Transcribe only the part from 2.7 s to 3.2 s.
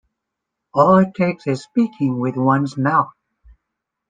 mouth.